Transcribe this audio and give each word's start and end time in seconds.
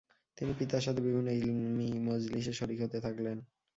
তিনি 0.37 0.51
পিতার 0.59 0.81
সাথে 0.81 1.01
বিভিন্ন 1.01 1.29
ইলমী 1.39 1.89
মজলিসে 2.07 2.53
শরীক 2.59 2.79
হতে 2.81 2.97
থাকলেন। 3.05 3.37